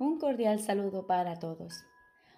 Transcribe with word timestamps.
Un 0.00 0.18
cordial 0.18 0.60
saludo 0.60 1.06
para 1.06 1.38
todos. 1.38 1.84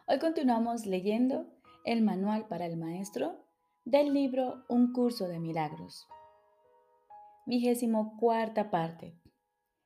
Hoy 0.08 0.18
continuamos 0.18 0.84
leyendo 0.84 1.46
el 1.84 2.02
manual 2.02 2.48
para 2.48 2.66
el 2.66 2.76
maestro 2.76 3.38
del 3.84 4.12
libro 4.12 4.64
Un 4.68 4.92
curso 4.92 5.28
de 5.28 5.38
milagros. 5.38 6.08
Vigésimo 7.46 8.16
cuarta 8.18 8.68
parte. 8.72 9.16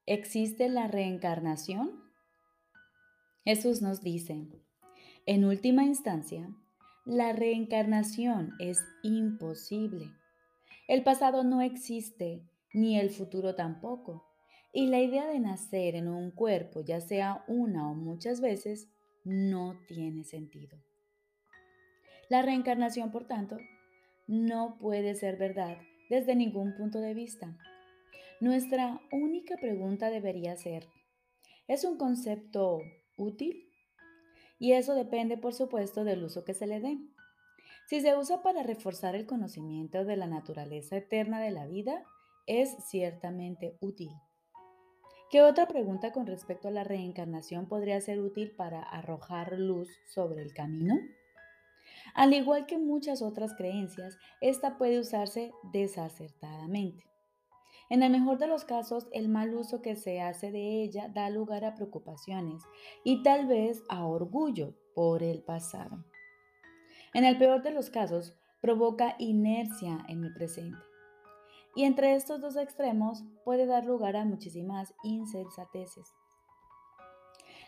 ¿Existe 0.07 0.70
la 0.70 0.86
reencarnación? 0.86 2.02
Jesús 3.44 3.82
nos 3.82 4.00
dice, 4.00 4.48
en 5.27 5.45
última 5.45 5.84
instancia, 5.84 6.48
la 7.04 7.34
reencarnación 7.34 8.54
es 8.58 8.82
imposible. 9.02 10.06
El 10.88 11.04
pasado 11.04 11.45
no 11.45 11.61
existe, 11.61 12.43
ni 12.72 12.98
el 12.98 13.11
futuro 13.11 13.54
tampoco. 13.54 14.24
Y 14.76 14.89
la 14.89 15.00
idea 15.00 15.26
de 15.26 15.40
nacer 15.40 15.94
en 15.94 16.07
un 16.07 16.30
cuerpo, 16.30 16.82
ya 16.82 17.00
sea 17.00 17.43
una 17.48 17.90
o 17.90 17.94
muchas 17.94 18.43
veces, 18.43 18.90
no 19.25 19.80
tiene 19.89 20.22
sentido. 20.22 20.76
La 22.29 22.43
reencarnación, 22.43 23.11
por 23.11 23.26
tanto, 23.26 23.57
no 24.26 24.76
puede 24.79 25.14
ser 25.14 25.39
verdad 25.39 25.79
desde 26.11 26.36
ningún 26.36 26.75
punto 26.76 27.00
de 27.00 27.14
vista. 27.14 27.57
Nuestra 28.39 29.00
única 29.12 29.57
pregunta 29.57 30.11
debería 30.11 30.54
ser, 30.57 30.86
¿es 31.68 31.85
un 31.85 31.96
concepto 31.96 32.83
útil? 33.16 33.70
Y 34.58 34.72
eso 34.72 34.94
depende, 34.94 35.38
por 35.38 35.55
supuesto, 35.55 36.05
del 36.05 36.22
uso 36.22 36.44
que 36.44 36.52
se 36.52 36.66
le 36.66 36.80
dé. 36.80 36.98
Si 37.88 38.02
se 38.02 38.14
usa 38.14 38.42
para 38.42 38.62
reforzar 38.62 39.14
el 39.14 39.24
conocimiento 39.24 40.05
de 40.05 40.19
la 40.19 40.27
naturaleza 40.27 40.98
eterna 40.98 41.41
de 41.41 41.52
la 41.52 41.66
vida, 41.66 42.05
es 42.47 42.77
ciertamente 42.91 43.78
útil. 43.80 44.11
¿Qué 45.28 45.42
otra 45.42 45.66
pregunta 45.66 46.12
con 46.12 46.24
respecto 46.24 46.69
a 46.69 46.70
la 46.70 46.84
reencarnación 46.84 47.66
podría 47.66 48.00
ser 48.00 48.20
útil 48.20 48.52
para 48.52 48.80
arrojar 48.80 49.58
luz 49.58 49.88
sobre 50.06 50.41
el 50.41 50.55
camino? 50.55 51.00
Al 52.14 52.32
igual 52.32 52.66
que 52.66 52.78
muchas 52.78 53.22
otras 53.22 53.54
creencias, 53.54 54.16
esta 54.41 54.78
puede 54.78 55.00
usarse 55.00 55.52
desacertadamente. 55.72 57.04
En 57.91 58.04
el 58.04 58.12
mejor 58.12 58.38
de 58.38 58.47
los 58.47 58.64
casos, 58.64 59.08
el 59.12 59.28
mal 59.28 59.52
uso 59.52 59.82
que 59.82 59.97
se 59.97 60.20
hace 60.20 60.52
de 60.52 60.82
ella 60.84 61.08
da 61.08 61.28
lugar 61.28 61.64
a 61.64 61.74
preocupaciones 61.74 62.62
y 63.02 63.24
tal 63.24 63.47
vez 63.47 63.82
a 63.88 64.06
orgullo 64.06 64.74
por 64.94 65.24
el 65.24 65.42
pasado. 65.42 66.04
En 67.14 67.24
el 67.24 67.36
peor 67.36 67.62
de 67.62 67.72
los 67.72 67.91
casos, 67.91 68.36
provoca 68.60 69.16
inercia 69.19 70.04
en 70.08 70.24
el 70.24 70.32
presente. 70.32 70.78
Y 71.77 71.84
entre 71.84 72.14
estos 72.14 72.41
dos 72.41 72.56
extremos 72.56 73.22
puede 73.44 73.66
dar 73.66 73.84
lugar 73.84 74.16
a 74.16 74.24
muchísimas 74.24 74.94
insensateces. 75.05 76.08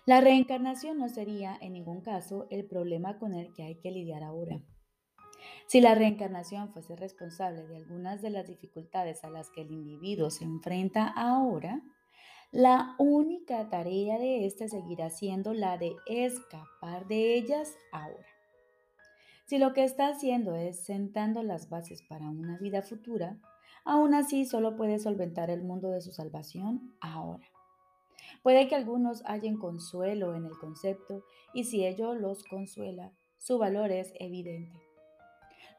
La 0.06 0.23
reencarnación 0.23 0.98
no 0.98 1.11
sería 1.11 1.59
en 1.61 1.75
ningún 1.75 2.01
caso 2.01 2.47
el 2.51 2.67
problema 2.67 3.19
con 3.19 3.34
el 3.34 3.53
que 3.53 3.64
hay 3.64 3.75
que 3.77 3.91
lidiar 3.91 4.23
ahora. 4.23 4.62
Si 5.67 5.83
la 5.83 5.95
reencarnación 5.95 6.73
fuese 6.73 6.97
responsable 6.97 7.67
de 7.67 7.77
algunas 7.77 8.23
de 8.23 8.31
las 8.31 8.47
dificultades 8.47 9.23
a 9.25 9.29
las 9.29 9.51
que 9.51 9.61
el 9.61 9.70
individuo 9.70 10.31
se 10.31 10.45
enfrenta 10.45 11.06
ahora, 11.06 11.83
la 12.51 12.95
única 12.98 13.69
tarea 13.69 14.19
de 14.19 14.47
éste 14.47 14.70
seguirá 14.70 15.11
siendo 15.11 15.53
la 15.53 15.77
de 15.77 15.95
escapar 16.06 17.06
de 17.06 17.34
ellas 17.34 17.77
ahora. 17.92 18.27
Si 19.45 19.59
lo 19.59 19.75
que 19.75 19.84
está 19.84 20.09
haciendo 20.09 20.55
es 20.55 20.86
sentando 20.86 21.42
las 21.42 21.69
bases 21.69 22.03
para 22.03 22.27
una 22.31 22.56
vida 22.56 22.81
futura, 22.81 23.39
Aún 23.89 24.12
así, 24.12 24.44
solo 24.44 24.77
puede 24.77 24.98
solventar 24.98 25.48
el 25.48 25.62
mundo 25.62 25.89
de 25.89 26.03
su 26.03 26.12
salvación 26.12 26.92
ahora. 27.00 27.48
Puede 28.42 28.69
que 28.69 28.75
algunos 28.75 29.22
hallen 29.25 29.56
consuelo 29.56 30.36
en 30.36 30.45
el 30.45 30.58
concepto 30.58 31.25
y 31.55 31.64
si 31.64 31.86
ello 31.86 32.13
los 32.13 32.45
consuela, 32.45 33.13
su 33.39 33.57
valor 33.57 33.90
es 33.90 34.13
evidente. 34.20 34.79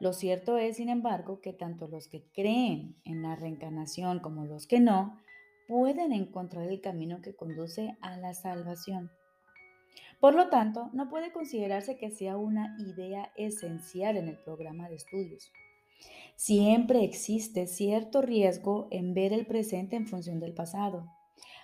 Lo 0.00 0.12
cierto 0.12 0.58
es, 0.58 0.78
sin 0.78 0.88
embargo, 0.88 1.40
que 1.40 1.52
tanto 1.52 1.86
los 1.86 2.08
que 2.08 2.24
creen 2.34 2.96
en 3.04 3.22
la 3.22 3.36
reencarnación 3.36 4.18
como 4.18 4.44
los 4.44 4.66
que 4.66 4.80
no 4.80 5.16
pueden 5.68 6.12
encontrar 6.12 6.66
el 6.66 6.80
camino 6.80 7.22
que 7.22 7.36
conduce 7.36 7.96
a 8.00 8.16
la 8.16 8.34
salvación. 8.34 9.12
Por 10.18 10.34
lo 10.34 10.48
tanto, 10.48 10.90
no 10.92 11.08
puede 11.08 11.30
considerarse 11.30 11.96
que 11.96 12.10
sea 12.10 12.36
una 12.36 12.76
idea 12.80 13.30
esencial 13.36 14.16
en 14.16 14.26
el 14.26 14.36
programa 14.38 14.88
de 14.88 14.96
estudios. 14.96 15.52
Siempre 16.36 17.04
existe 17.04 17.66
cierto 17.66 18.22
riesgo 18.22 18.88
en 18.90 19.14
ver 19.14 19.32
el 19.32 19.46
presente 19.46 19.96
en 19.96 20.06
función 20.06 20.40
del 20.40 20.54
pasado, 20.54 21.06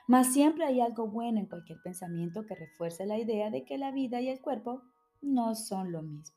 mas 0.06 0.32
siempre 0.32 0.64
hay 0.64 0.80
algo 0.80 1.08
bueno 1.08 1.38
en 1.38 1.46
cualquier 1.46 1.78
pensamiento 1.82 2.46
que 2.46 2.54
refuerce 2.54 3.06
la 3.06 3.18
idea 3.18 3.50
de 3.50 3.64
que 3.64 3.78
la 3.78 3.90
vida 3.90 4.20
y 4.20 4.28
el 4.28 4.40
cuerpo 4.40 4.82
no 5.22 5.54
son 5.54 5.92
lo 5.92 6.02
mismo. 6.02 6.36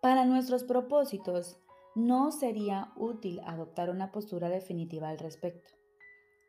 Para 0.00 0.24
nuestros 0.24 0.64
propósitos, 0.64 1.58
no 1.96 2.30
sería 2.30 2.92
útil 2.96 3.40
adoptar 3.44 3.90
una 3.90 4.12
postura 4.12 4.48
definitiva 4.48 5.08
al 5.08 5.18
respecto. 5.18 5.72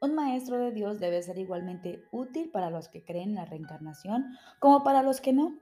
Un 0.02 0.14
maestro 0.14 0.58
de 0.60 0.72
Dios 0.72 1.00
debe 1.00 1.22
ser 1.24 1.40
igualmente 1.40 2.04
útil 2.12 2.52
para 2.52 2.70
los 2.70 2.88
que 2.88 3.04
creen 3.04 3.30
en 3.30 3.36
la 3.36 3.46
reencarnación 3.46 4.26
como 4.60 4.84
para 4.84 5.02
los 5.02 5.20
que 5.20 5.34
no. 5.34 5.60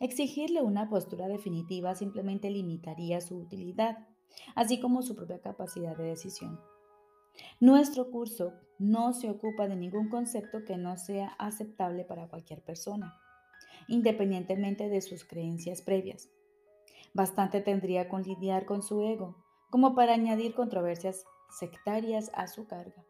Exigirle 0.00 0.62
una 0.62 0.88
postura 0.88 1.28
definitiva 1.28 1.94
simplemente 1.94 2.50
limitaría 2.50 3.20
su 3.20 3.36
utilidad, 3.36 4.06
así 4.54 4.80
como 4.80 5.02
su 5.02 5.14
propia 5.14 5.40
capacidad 5.40 5.96
de 5.96 6.04
decisión. 6.04 6.60
Nuestro 7.60 8.10
curso 8.10 8.52
no 8.78 9.12
se 9.12 9.30
ocupa 9.30 9.68
de 9.68 9.76
ningún 9.76 10.08
concepto 10.08 10.64
que 10.64 10.76
no 10.76 10.96
sea 10.96 11.28
aceptable 11.38 12.04
para 12.04 12.28
cualquier 12.28 12.62
persona, 12.62 13.18
independientemente 13.88 14.88
de 14.88 15.00
sus 15.00 15.24
creencias 15.24 15.82
previas. 15.82 16.30
Bastante 17.12 17.60
tendría 17.60 18.08
con 18.08 18.22
lidiar 18.22 18.66
con 18.66 18.82
su 18.82 19.02
ego, 19.02 19.44
como 19.70 19.94
para 19.94 20.14
añadir 20.14 20.54
controversias 20.54 21.24
sectarias 21.58 22.30
a 22.34 22.46
su 22.46 22.66
carga. 22.66 23.04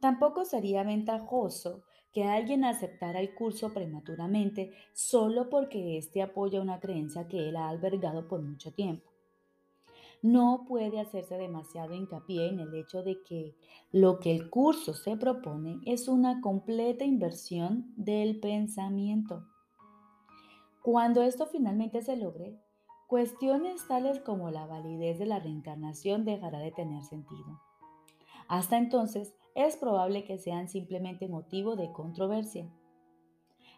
Tampoco 0.00 0.44
sería 0.44 0.84
ventajoso 0.84 1.82
que 2.18 2.24
alguien 2.24 2.64
aceptara 2.64 3.20
el 3.20 3.32
curso 3.32 3.72
prematuramente 3.72 4.72
solo 4.92 5.48
porque 5.48 5.98
éste 5.98 6.20
apoya 6.20 6.60
una 6.60 6.80
creencia 6.80 7.28
que 7.28 7.48
él 7.48 7.54
ha 7.54 7.68
albergado 7.68 8.26
por 8.26 8.42
mucho 8.42 8.72
tiempo. 8.72 9.08
No 10.20 10.64
puede 10.66 10.98
hacerse 10.98 11.38
demasiado 11.38 11.94
hincapié 11.94 12.48
en 12.48 12.58
el 12.58 12.74
hecho 12.74 13.04
de 13.04 13.22
que 13.22 13.54
lo 13.92 14.18
que 14.18 14.32
el 14.32 14.50
curso 14.50 14.94
se 14.94 15.16
propone 15.16 15.78
es 15.86 16.08
una 16.08 16.40
completa 16.40 17.04
inversión 17.04 17.94
del 17.94 18.40
pensamiento. 18.40 19.46
Cuando 20.82 21.22
esto 21.22 21.46
finalmente 21.46 22.02
se 22.02 22.16
logre, 22.16 22.58
cuestiones 23.06 23.86
tales 23.86 24.18
como 24.18 24.50
la 24.50 24.66
validez 24.66 25.20
de 25.20 25.26
la 25.26 25.38
reencarnación 25.38 26.24
dejará 26.24 26.58
de 26.58 26.72
tener 26.72 27.04
sentido. 27.04 27.67
Hasta 28.48 28.78
entonces, 28.78 29.34
es 29.54 29.76
probable 29.76 30.24
que 30.24 30.38
sean 30.38 30.68
simplemente 30.68 31.28
motivo 31.28 31.76
de 31.76 31.92
controversia. 31.92 32.68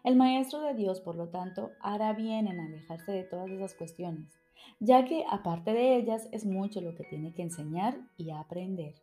El 0.03 0.15
Maestro 0.15 0.61
de 0.61 0.73
Dios, 0.73 1.01
por 1.01 1.15
lo 1.15 1.29
tanto, 1.29 1.71
hará 1.81 2.13
bien 2.13 2.47
en 2.47 2.59
alejarse 2.59 3.11
de 3.11 3.23
todas 3.23 3.49
esas 3.51 3.75
cuestiones, 3.75 4.31
ya 4.79 5.05
que 5.05 5.25
aparte 5.29 5.73
de 5.73 5.95
ellas 5.97 6.27
es 6.31 6.45
mucho 6.45 6.81
lo 6.81 6.95
que 6.95 7.03
tiene 7.03 7.33
que 7.33 7.43
enseñar 7.43 7.99
y 8.17 8.31
aprender. 8.31 8.95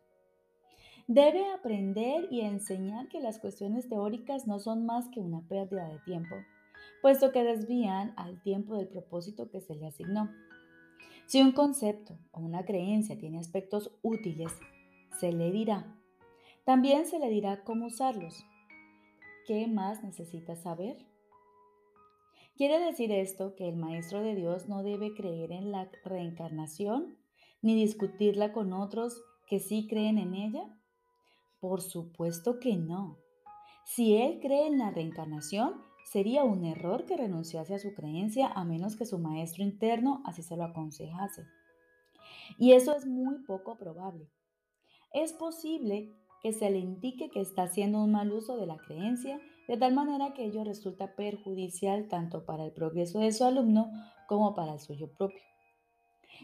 Debe 1.07 1.45
aprender 1.51 2.27
y 2.31 2.41
enseñar 2.41 3.07
que 3.07 3.21
las 3.21 3.39
cuestiones 3.39 3.87
teóricas 3.87 4.45
no 4.47 4.59
son 4.59 4.85
más 4.85 5.07
que 5.09 5.19
una 5.19 5.41
pérdida 5.47 5.87
de 5.87 5.99
tiempo, 5.99 6.35
puesto 7.01 7.31
que 7.31 7.43
desvían 7.43 8.13
al 8.17 8.41
tiempo 8.41 8.75
del 8.75 8.87
propósito 8.87 9.49
que 9.49 9.61
se 9.61 9.75
le 9.75 9.87
asignó. 9.87 10.29
Si 11.25 11.41
un 11.41 11.51
concepto 11.51 12.17
o 12.31 12.41
una 12.41 12.65
creencia 12.65 13.17
tiene 13.17 13.39
aspectos 13.39 13.91
útiles, 14.01 14.51
se 15.19 15.33
le 15.33 15.51
dirá, 15.51 15.99
también 16.63 17.05
se 17.05 17.19
le 17.19 17.29
dirá 17.29 17.63
cómo 17.63 17.87
usarlos. 17.87 18.45
¿Qué 19.45 19.67
más 19.67 20.01
necesitas 20.03 20.61
saber? 20.61 20.97
¿Quiere 22.55 22.79
decir 22.79 23.11
esto 23.11 23.55
que 23.55 23.67
el 23.67 23.75
Maestro 23.75 24.21
de 24.21 24.35
Dios 24.35 24.69
no 24.69 24.83
debe 24.83 25.13
creer 25.13 25.51
en 25.51 25.71
la 25.71 25.89
reencarnación 26.05 27.17
ni 27.61 27.75
discutirla 27.75 28.53
con 28.53 28.71
otros 28.71 29.21
que 29.47 29.59
sí 29.59 29.87
creen 29.89 30.17
en 30.19 30.35
ella? 30.35 30.77
Por 31.59 31.81
supuesto 31.81 32.59
que 32.59 32.77
no. 32.77 33.17
Si 33.83 34.15
él 34.15 34.39
cree 34.39 34.67
en 34.67 34.77
la 34.77 34.91
reencarnación, 34.91 35.81
sería 36.05 36.43
un 36.43 36.63
error 36.63 37.05
que 37.05 37.17
renunciase 37.17 37.75
a 37.75 37.79
su 37.79 37.93
creencia 37.93 38.47
a 38.47 38.63
menos 38.63 38.95
que 38.95 39.05
su 39.05 39.19
maestro 39.19 39.63
interno 39.63 40.21
así 40.25 40.43
se 40.43 40.55
lo 40.55 40.63
aconsejase. 40.63 41.45
Y 42.57 42.71
eso 42.71 42.95
es 42.95 43.05
muy 43.05 43.39
poco 43.43 43.77
probable. 43.77 44.29
Es 45.13 45.33
posible 45.33 46.15
que 46.41 46.53
se 46.53 46.69
le 46.69 46.79
indique 46.79 47.29
que 47.29 47.41
está 47.41 47.63
haciendo 47.63 48.03
un 48.03 48.11
mal 48.11 48.31
uso 48.31 48.57
de 48.57 48.67
la 48.67 48.77
creencia, 48.77 49.41
de 49.67 49.77
tal 49.77 49.93
manera 49.93 50.33
que 50.33 50.45
ello 50.45 50.63
resulta 50.63 51.15
perjudicial 51.15 52.07
tanto 52.07 52.45
para 52.45 52.65
el 52.65 52.71
progreso 52.71 53.19
de 53.19 53.31
su 53.31 53.43
alumno 53.43 53.91
como 54.27 54.53
para 54.53 54.73
el 54.73 54.79
suyo 54.79 55.11
propio. 55.11 55.41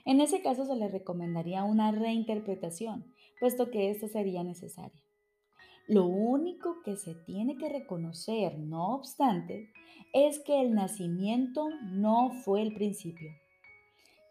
En 0.05 0.19
ese 0.19 0.41
caso 0.41 0.65
se 0.65 0.75
le 0.75 0.89
recomendaría 0.89 1.63
una 1.63 1.91
reinterpretación, 1.91 3.05
puesto 3.39 3.71
que 3.71 3.89
esta 3.89 4.07
sería 4.07 4.43
necesaria. 4.43 5.01
Lo 5.87 6.05
único 6.07 6.81
que 6.83 6.97
se 6.97 7.13
tiene 7.13 7.57
que 7.57 7.69
reconocer, 7.69 8.57
no 8.57 8.95
obstante, 8.95 9.69
es 10.13 10.39
que 10.39 10.61
el 10.61 10.73
nacimiento 10.73 11.69
no 11.91 12.31
fue 12.43 12.63
el 12.63 12.73
principio 12.73 13.29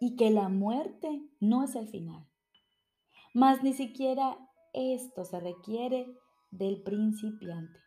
y 0.00 0.16
que 0.16 0.30
la 0.30 0.48
muerte 0.48 1.22
no 1.40 1.62
es 1.62 1.76
el 1.76 1.88
final. 1.88 2.26
Mas 3.34 3.64
ni 3.64 3.72
siquiera 3.72 4.38
esto 4.72 5.24
se 5.24 5.40
requiere 5.40 6.06
del 6.52 6.82
principiante. 6.82 7.80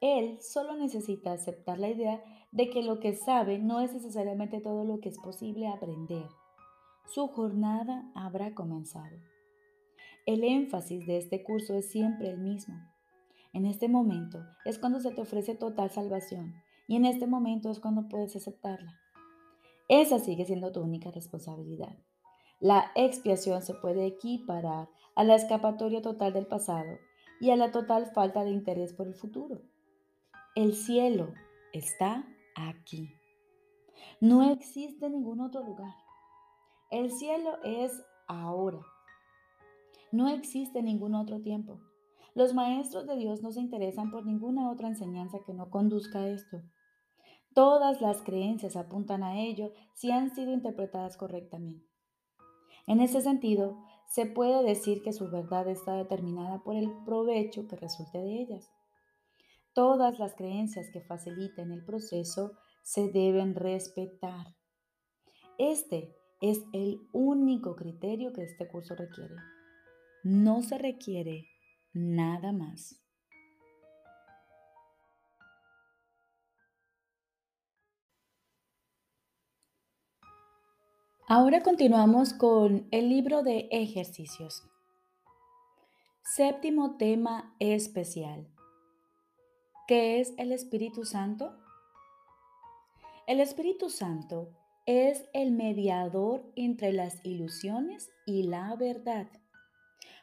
Él 0.00 0.38
solo 0.40 0.76
necesita 0.76 1.32
aceptar 1.32 1.80
la 1.80 1.90
idea 1.90 2.22
de 2.52 2.70
que 2.70 2.84
lo 2.84 3.00
que 3.00 3.14
sabe 3.14 3.58
no 3.58 3.80
es 3.80 3.92
necesariamente 3.92 4.60
todo 4.60 4.84
lo 4.84 5.00
que 5.00 5.08
es 5.08 5.18
posible 5.18 5.66
aprender. 5.66 6.26
Su 7.12 7.26
jornada 7.26 8.10
habrá 8.14 8.54
comenzado. 8.54 9.16
El 10.24 10.44
énfasis 10.44 11.04
de 11.04 11.18
este 11.18 11.42
curso 11.42 11.74
es 11.74 11.90
siempre 11.90 12.30
el 12.30 12.38
mismo. 12.38 12.74
En 13.52 13.66
este 13.66 13.88
momento 13.88 14.38
es 14.64 14.78
cuando 14.78 15.00
se 15.00 15.10
te 15.10 15.20
ofrece 15.20 15.56
total 15.56 15.90
salvación 15.90 16.54
y 16.86 16.94
en 16.94 17.06
este 17.06 17.26
momento 17.26 17.70
es 17.70 17.80
cuando 17.80 18.08
puedes 18.08 18.36
aceptarla. 18.36 19.00
Esa 19.88 20.20
sigue 20.20 20.44
siendo 20.44 20.70
tu 20.70 20.80
única 20.80 21.10
responsabilidad. 21.10 21.96
La 22.62 22.92
expiación 22.94 23.60
se 23.60 23.74
puede 23.74 24.06
equiparar 24.06 24.88
a 25.16 25.24
la 25.24 25.34
escapatoria 25.34 26.00
total 26.00 26.32
del 26.32 26.46
pasado 26.46 26.96
y 27.40 27.50
a 27.50 27.56
la 27.56 27.72
total 27.72 28.06
falta 28.14 28.44
de 28.44 28.52
interés 28.52 28.92
por 28.92 29.08
el 29.08 29.16
futuro. 29.16 29.62
El 30.54 30.76
cielo 30.76 31.34
está 31.72 32.24
aquí. 32.54 33.12
No 34.20 34.48
existe 34.48 35.10
ningún 35.10 35.40
otro 35.40 35.64
lugar. 35.64 35.92
El 36.92 37.10
cielo 37.10 37.58
es 37.64 38.00
ahora. 38.28 38.78
No 40.12 40.28
existe 40.28 40.84
ningún 40.84 41.16
otro 41.16 41.40
tiempo. 41.40 41.80
Los 42.32 42.54
maestros 42.54 43.08
de 43.08 43.16
Dios 43.16 43.42
no 43.42 43.50
se 43.50 43.58
interesan 43.58 44.12
por 44.12 44.24
ninguna 44.24 44.70
otra 44.70 44.86
enseñanza 44.86 45.40
que 45.44 45.52
no 45.52 45.68
conduzca 45.68 46.20
a 46.20 46.28
esto. 46.28 46.62
Todas 47.54 48.00
las 48.00 48.22
creencias 48.22 48.76
apuntan 48.76 49.24
a 49.24 49.40
ello 49.40 49.72
si 49.94 50.12
han 50.12 50.32
sido 50.32 50.52
interpretadas 50.52 51.16
correctamente. 51.16 51.91
En 52.86 53.00
ese 53.00 53.20
sentido, 53.20 53.78
se 54.06 54.26
puede 54.26 54.62
decir 54.62 55.02
que 55.02 55.12
su 55.12 55.30
verdad 55.30 55.68
está 55.68 55.94
determinada 55.94 56.62
por 56.62 56.76
el 56.76 56.90
provecho 57.04 57.66
que 57.66 57.76
resulte 57.76 58.18
de 58.18 58.42
ellas. 58.42 58.70
Todas 59.72 60.18
las 60.18 60.34
creencias 60.34 60.90
que 60.92 61.00
faciliten 61.00 61.72
el 61.72 61.84
proceso 61.84 62.52
se 62.82 63.08
deben 63.08 63.54
respetar. 63.54 64.54
Este 65.58 66.14
es 66.40 66.58
el 66.72 67.08
único 67.12 67.76
criterio 67.76 68.32
que 68.32 68.42
este 68.42 68.68
curso 68.68 68.94
requiere. 68.96 69.34
No 70.24 70.62
se 70.62 70.76
requiere 70.76 71.46
nada 71.92 72.52
más. 72.52 73.01
Ahora 81.28 81.62
continuamos 81.62 82.34
con 82.34 82.88
el 82.90 83.08
libro 83.08 83.44
de 83.44 83.68
ejercicios. 83.70 84.64
Séptimo 86.24 86.96
tema 86.96 87.54
especial. 87.60 88.48
¿Qué 89.86 90.20
es 90.20 90.34
el 90.36 90.50
Espíritu 90.50 91.04
Santo? 91.04 91.56
El 93.28 93.38
Espíritu 93.38 93.88
Santo 93.88 94.48
es 94.84 95.24
el 95.32 95.52
mediador 95.52 96.42
entre 96.56 96.92
las 96.92 97.24
ilusiones 97.24 98.10
y 98.26 98.42
la 98.42 98.74
verdad, 98.74 99.28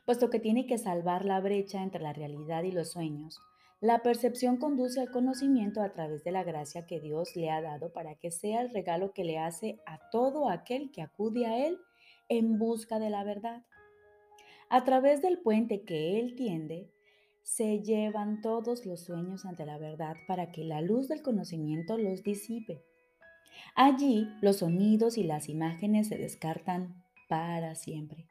puesto 0.06 0.30
que 0.30 0.42
tiene 0.42 0.68
que 0.68 0.78
salvar 0.78 1.24
la 1.24 1.40
brecha 1.40 1.82
entre 1.82 2.02
la 2.02 2.12
realidad 2.12 2.64
y 2.64 2.74
los 2.74 2.92
sueños 2.92 3.40
la 3.82 4.04
percepción 4.04 4.58
conduce 4.58 5.00
al 5.00 5.10
conocimiento 5.10 5.82
a 5.82 5.94
través 5.94 6.24
de 6.26 6.32
la 6.32 6.44
gracia 6.44 6.86
que 6.86 7.00
Dios 7.00 7.36
le 7.38 7.50
ha 7.50 7.62
dado 7.62 7.94
para 7.94 8.16
que 8.16 8.30
sea 8.30 8.62
el 8.62 8.72
regalo 8.72 9.14
que 9.14 9.24
le 9.24 9.38
hace 9.38 9.80
a 9.86 10.10
todo 10.12 10.50
aquel 10.50 10.92
que 10.92 11.02
acude 11.02 11.46
a 11.46 11.66
Él 11.66 11.78
en 12.28 12.60
busca 12.60 13.00
de 13.00 13.10
la 13.10 13.24
verdad. 13.24 13.64
A 14.70 14.84
través 14.84 15.22
del 15.22 15.40
puente 15.40 15.84
que 15.86 16.20
Él 16.20 16.36
tiende, 16.36 16.92
se 17.42 17.82
llevan 17.82 18.42
todos 18.42 18.86
los 18.86 19.06
sueños 19.06 19.46
ante 19.46 19.66
la 19.66 19.78
verdad 19.78 20.16
para 20.28 20.52
que 20.52 20.66
la 20.66 20.82
luz 20.82 21.08
del 21.08 21.22
conocimiento 21.22 21.98
los 21.98 22.22
disipe. 22.22 22.84
Allí 23.76 24.28
los 24.42 24.58
sonidos 24.58 25.18
y 25.18 25.24
las 25.24 25.48
imágenes 25.48 26.10
se 26.10 26.18
descartan 26.18 27.02
para 27.30 27.76
siempre 27.76 28.29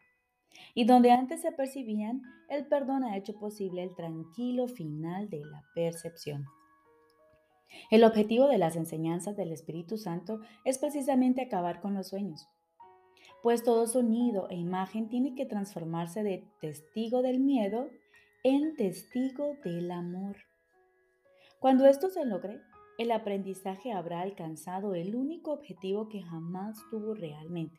y 0.74 0.84
donde 0.84 1.10
antes 1.10 1.42
se 1.42 1.52
percibían, 1.52 2.22
el 2.48 2.66
perdón 2.66 3.04
ha 3.04 3.16
hecho 3.16 3.34
posible 3.38 3.82
el 3.82 3.94
tranquilo 3.94 4.68
final 4.68 5.28
de 5.28 5.44
la 5.44 5.64
percepción. 5.74 6.46
El 7.90 8.04
objetivo 8.04 8.48
de 8.48 8.58
las 8.58 8.76
enseñanzas 8.76 9.36
del 9.36 9.52
Espíritu 9.52 9.98
Santo 9.98 10.40
es 10.64 10.78
precisamente 10.78 11.42
acabar 11.42 11.80
con 11.80 11.94
los 11.94 12.08
sueños, 12.08 12.46
pues 13.42 13.62
todo 13.62 13.86
sonido 13.86 14.48
e 14.50 14.56
imagen 14.56 15.08
tiene 15.08 15.34
que 15.34 15.46
transformarse 15.46 16.22
de 16.22 16.44
testigo 16.60 17.22
del 17.22 17.40
miedo 17.40 17.88
en 18.42 18.74
testigo 18.76 19.56
del 19.64 19.90
amor. 19.90 20.36
Cuando 21.60 21.86
esto 21.86 22.08
se 22.08 22.24
logre, 22.24 22.60
el 22.98 23.12
aprendizaje 23.12 23.92
habrá 23.92 24.20
alcanzado 24.20 24.94
el 24.94 25.14
único 25.14 25.52
objetivo 25.52 26.08
que 26.08 26.22
jamás 26.22 26.78
tuvo 26.90 27.14
realmente, 27.14 27.78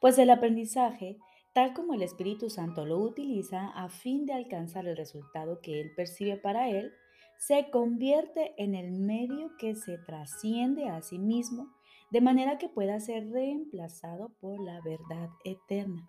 pues 0.00 0.18
el 0.18 0.30
aprendizaje 0.30 1.18
tal 1.52 1.74
como 1.74 1.94
el 1.94 2.02
Espíritu 2.02 2.50
Santo 2.50 2.86
lo 2.86 2.98
utiliza 2.98 3.68
a 3.68 3.88
fin 3.88 4.26
de 4.26 4.32
alcanzar 4.32 4.86
el 4.86 4.96
resultado 4.96 5.60
que 5.60 5.80
él 5.80 5.92
percibe 5.94 6.36
para 6.36 6.68
él, 6.68 6.92
se 7.38 7.70
convierte 7.70 8.54
en 8.56 8.74
el 8.74 8.92
medio 8.92 9.50
que 9.58 9.74
se 9.74 9.98
trasciende 9.98 10.88
a 10.88 11.02
sí 11.02 11.18
mismo 11.18 11.68
de 12.10 12.20
manera 12.20 12.58
que 12.58 12.68
pueda 12.68 13.00
ser 13.00 13.30
reemplazado 13.30 14.30
por 14.40 14.60
la 14.60 14.80
verdad 14.82 15.30
eterna. 15.44 16.06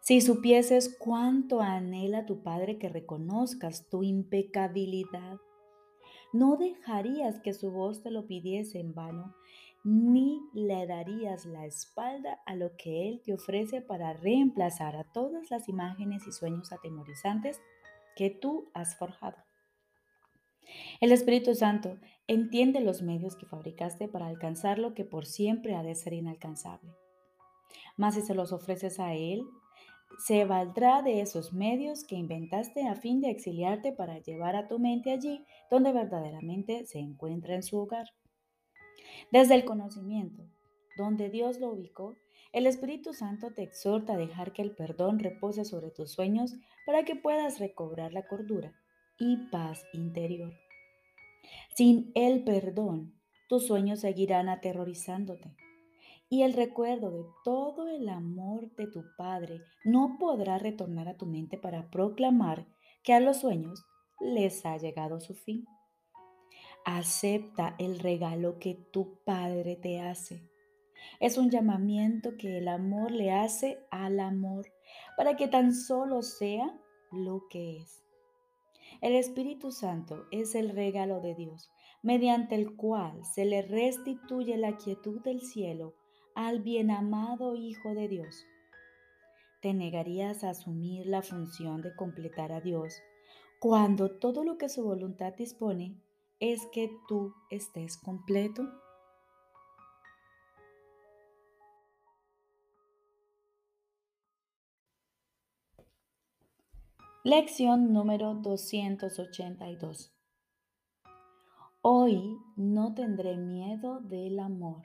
Si 0.00 0.20
supieses 0.20 0.96
cuánto 0.98 1.60
anhela 1.60 2.24
tu 2.24 2.42
Padre 2.42 2.78
que 2.78 2.88
reconozcas 2.88 3.88
tu 3.90 4.02
impecabilidad, 4.02 5.38
no 6.32 6.56
dejarías 6.56 7.40
que 7.40 7.52
su 7.52 7.70
voz 7.70 8.02
te 8.02 8.10
lo 8.10 8.26
pidiese 8.26 8.78
en 8.78 8.94
vano 8.94 9.34
ni 9.82 10.40
le 10.52 10.86
darías 10.86 11.46
la 11.46 11.66
espalda 11.66 12.40
a 12.46 12.54
lo 12.54 12.76
que 12.76 13.08
Él 13.08 13.22
te 13.24 13.32
ofrece 13.32 13.80
para 13.80 14.12
reemplazar 14.12 14.96
a 14.96 15.04
todas 15.04 15.50
las 15.50 15.68
imágenes 15.68 16.26
y 16.26 16.32
sueños 16.32 16.72
atemorizantes 16.72 17.60
que 18.16 18.30
tú 18.30 18.70
has 18.74 18.96
forjado. 18.96 19.36
El 21.00 21.12
Espíritu 21.12 21.54
Santo 21.54 21.98
entiende 22.26 22.80
los 22.80 23.02
medios 23.02 23.36
que 23.36 23.46
fabricaste 23.46 24.08
para 24.08 24.26
alcanzar 24.26 24.78
lo 24.78 24.94
que 24.94 25.04
por 25.04 25.26
siempre 25.26 25.74
ha 25.74 25.82
de 25.82 25.94
ser 25.94 26.12
inalcanzable. 26.12 26.92
Mas 27.96 28.14
si 28.14 28.22
se 28.22 28.34
los 28.34 28.52
ofreces 28.52 29.00
a 29.00 29.14
Él, 29.14 29.44
se 30.18 30.44
valdrá 30.44 31.02
de 31.02 31.20
esos 31.20 31.52
medios 31.52 32.04
que 32.04 32.16
inventaste 32.16 32.86
a 32.86 32.94
fin 32.94 33.20
de 33.20 33.30
exiliarte 33.30 33.92
para 33.92 34.18
llevar 34.18 34.56
a 34.56 34.68
tu 34.68 34.78
mente 34.78 35.12
allí 35.12 35.44
donde 35.70 35.92
verdaderamente 35.92 36.84
se 36.86 36.98
encuentra 36.98 37.54
en 37.54 37.62
su 37.62 37.78
hogar. 37.78 38.06
Desde 39.30 39.54
el 39.54 39.64
conocimiento, 39.64 40.44
donde 40.96 41.30
Dios 41.30 41.60
lo 41.60 41.70
ubicó, 41.70 42.16
el 42.52 42.66
Espíritu 42.66 43.12
Santo 43.12 43.52
te 43.52 43.62
exhorta 43.62 44.14
a 44.14 44.16
dejar 44.16 44.52
que 44.52 44.62
el 44.62 44.74
perdón 44.74 45.18
repose 45.18 45.64
sobre 45.64 45.90
tus 45.90 46.12
sueños 46.12 46.56
para 46.84 47.04
que 47.04 47.14
puedas 47.14 47.60
recobrar 47.60 48.12
la 48.12 48.26
cordura 48.26 48.74
y 49.18 49.36
paz 49.50 49.84
interior. 49.92 50.52
Sin 51.76 52.10
el 52.14 52.42
perdón, 52.42 53.14
tus 53.48 53.66
sueños 53.66 54.00
seguirán 54.00 54.48
aterrorizándote 54.48 55.54
y 56.28 56.42
el 56.42 56.52
recuerdo 56.52 57.10
de 57.10 57.24
todo 57.44 57.88
el 57.88 58.08
amor 58.08 58.74
de 58.76 58.86
tu 58.86 59.04
Padre 59.16 59.62
no 59.84 60.16
podrá 60.18 60.58
retornar 60.58 61.08
a 61.08 61.16
tu 61.16 61.26
mente 61.26 61.58
para 61.58 61.90
proclamar 61.90 62.66
que 63.02 63.12
a 63.12 63.20
los 63.20 63.38
sueños 63.38 63.84
les 64.20 64.64
ha 64.64 64.76
llegado 64.76 65.20
su 65.20 65.34
fin. 65.34 65.66
Acepta 66.84 67.74
el 67.78 67.98
regalo 67.98 68.58
que 68.58 68.74
tu 68.74 69.18
Padre 69.24 69.76
te 69.76 70.00
hace. 70.00 70.50
Es 71.18 71.36
un 71.38 71.50
llamamiento 71.50 72.36
que 72.36 72.58
el 72.58 72.68
amor 72.68 73.10
le 73.10 73.32
hace 73.32 73.78
al 73.90 74.20
amor 74.20 74.66
para 75.16 75.36
que 75.36 75.48
tan 75.48 75.74
solo 75.74 76.22
sea 76.22 76.78
lo 77.10 77.46
que 77.48 77.78
es. 77.78 78.02
El 79.00 79.14
Espíritu 79.14 79.72
Santo 79.72 80.26
es 80.30 80.54
el 80.54 80.70
regalo 80.70 81.20
de 81.20 81.34
Dios, 81.34 81.70
mediante 82.02 82.54
el 82.54 82.76
cual 82.76 83.24
se 83.24 83.44
le 83.44 83.62
restituye 83.62 84.56
la 84.56 84.76
quietud 84.76 85.20
del 85.22 85.40
cielo 85.40 85.94
al 86.34 86.60
bien 86.60 86.90
amado 86.90 87.54
Hijo 87.56 87.94
de 87.94 88.08
Dios. 88.08 88.44
¿Te 89.60 89.74
negarías 89.74 90.42
a 90.44 90.50
asumir 90.50 91.06
la 91.06 91.22
función 91.22 91.82
de 91.82 91.94
completar 91.94 92.52
a 92.52 92.60
Dios 92.60 93.02
cuando 93.58 94.10
todo 94.18 94.42
lo 94.42 94.56
que 94.56 94.70
su 94.70 94.82
voluntad 94.82 95.34
dispone 95.34 96.00
es 96.40 96.66
que 96.72 96.90
tú 97.06 97.34
estés 97.50 97.98
completo. 97.98 98.66
Lección 107.22 107.92
número 107.92 108.34
282. 108.34 110.14
Hoy 111.82 112.38
no 112.56 112.94
tendré 112.94 113.36
miedo 113.36 114.00
del 114.00 114.40
amor. 114.40 114.82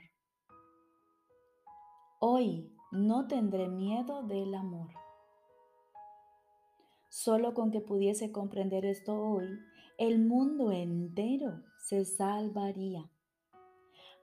Hoy 2.20 2.76
no 2.92 3.28
tendré 3.28 3.70
miedo 3.70 4.24
del 4.24 4.54
amor. 4.54 4.90
Solo 7.08 7.54
con 7.54 7.72
que 7.72 7.80
pudiese 7.80 8.34
comprender 8.34 8.86
esto 8.86 9.14
hoy, 9.14 9.48
el 9.98 10.20
mundo 10.20 10.74
entero 10.74 11.64
se 11.78 12.04
salvaría. 12.04 13.10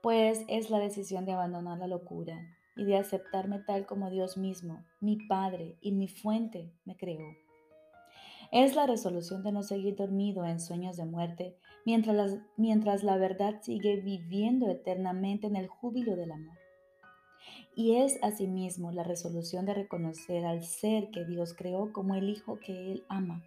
Pues 0.03 0.45
es 0.47 0.69
la 0.69 0.79
decisión 0.79 1.25
de 1.25 1.31
abandonar 1.31 1.79
la 1.79 1.87
locura 1.87 2.39
y 2.75 2.85
de 2.85 2.97
aceptarme 2.97 3.59
tal 3.59 3.85
como 3.87 4.11
Dios 4.11 4.37
mismo, 4.37 4.85
mi 4.99 5.17
Padre 5.27 5.77
y 5.81 5.91
mi 5.91 6.07
fuente, 6.07 6.71
me 6.85 6.95
creó. 6.95 7.25
Es 8.51 8.75
la 8.75 8.85
resolución 8.85 9.41
de 9.41 9.51
no 9.51 9.63
seguir 9.63 9.95
dormido 9.95 10.45
en 10.45 10.59
sueños 10.59 10.95
de 10.95 11.05
muerte 11.05 11.57
mientras, 11.85 12.37
mientras 12.55 13.03
la 13.03 13.17
verdad 13.17 13.61
sigue 13.63 13.95
viviendo 13.95 14.69
eternamente 14.69 15.47
en 15.47 15.55
el 15.55 15.67
júbilo 15.67 16.15
del 16.15 16.33
amor. 16.33 16.57
Y 17.75 17.95
es 17.95 18.19
asimismo 18.21 18.91
la 18.91 19.03
resolución 19.03 19.65
de 19.65 19.73
reconocer 19.73 20.45
al 20.45 20.63
ser 20.63 21.09
que 21.09 21.25
Dios 21.25 21.55
creó 21.55 21.91
como 21.91 22.13
el 22.13 22.29
Hijo 22.29 22.59
que 22.59 22.91
Él 22.91 23.05
ama, 23.09 23.43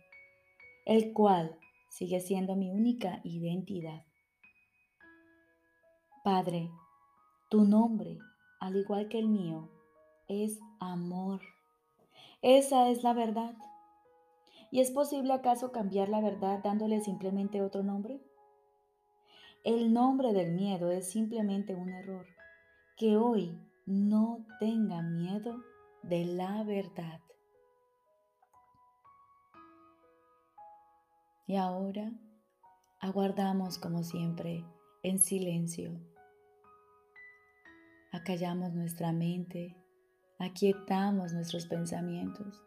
el 0.87 1.13
cual 1.13 1.57
sigue 1.97 2.21
siendo 2.21 2.57
mi 2.57 2.71
única 2.71 3.21
identidad. 3.25 4.05
Padre, 6.23 6.71
tu 7.49 7.65
nombre, 7.65 8.19
al 8.61 8.77
igual 8.77 9.09
que 9.09 9.19
el 9.19 9.29
mío, 9.29 9.71
es 10.29 10.59
amor. 10.79 11.41
Esa 12.43 12.91
es 12.91 13.03
la 13.03 13.15
verdad. 13.15 13.55
¿Y 14.71 14.81
es 14.81 14.91
posible 14.91 15.33
acaso 15.33 15.73
cambiar 15.73 16.11
la 16.11 16.21
verdad 16.21 16.61
dándole 16.63 17.01
simplemente 17.01 17.63
otro 17.63 17.83
nombre? 17.83 18.21
El 19.65 19.95
nombre 19.95 20.35
del 20.35 20.53
miedo 20.53 20.91
es 20.91 21.11
simplemente 21.11 21.75
un 21.75 21.89
error. 21.89 22.27
Que 22.99 23.17
hoy 23.17 23.59
no 23.87 24.45
tenga 24.61 25.01
miedo 25.01 25.63
de 26.03 26.27
la 26.27 26.63
verdad. 26.63 27.21
Y 31.47 31.57
ahora 31.57 32.13
aguardamos 33.01 33.79
como 33.79 34.03
siempre 34.03 34.65
en 35.05 35.21
silencio. 35.21 36.01
Acallamos 38.13 38.73
nuestra 38.73 39.13
mente, 39.13 39.77
aquietamos 40.41 41.33
nuestros 41.33 41.67
pensamientos 41.67 42.65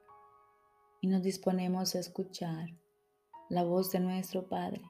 y 1.01 1.07
nos 1.07 1.23
disponemos 1.23 1.95
a 1.95 1.99
escuchar 1.99 2.69
la 3.49 3.63
voz 3.63 3.91
de 3.91 3.99
nuestro 3.99 4.47
Padre. 4.47 4.81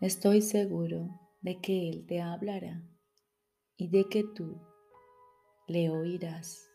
Estoy 0.00 0.40
seguro 0.40 1.08
de 1.42 1.60
que 1.60 1.90
Él 1.90 2.06
te 2.06 2.22
hablará 2.22 2.82
y 3.76 3.88
de 3.88 4.08
que 4.08 4.24
tú 4.24 4.58
le 5.66 5.90
oirás. 5.90 6.71